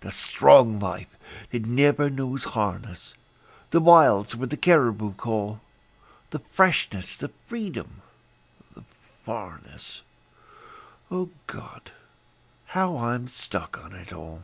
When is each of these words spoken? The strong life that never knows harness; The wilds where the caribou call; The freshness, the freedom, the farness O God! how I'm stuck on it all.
The 0.00 0.10
strong 0.10 0.80
life 0.80 1.16
that 1.52 1.66
never 1.66 2.10
knows 2.10 2.42
harness; 2.42 3.14
The 3.70 3.78
wilds 3.78 4.34
where 4.34 4.48
the 4.48 4.56
caribou 4.56 5.14
call; 5.14 5.60
The 6.30 6.40
freshness, 6.50 7.14
the 7.16 7.30
freedom, 7.46 8.02
the 8.74 8.82
farness 9.24 10.02
O 11.12 11.30
God! 11.46 11.92
how 12.74 12.96
I'm 12.96 13.28
stuck 13.28 13.78
on 13.78 13.92
it 13.94 14.12
all. 14.12 14.42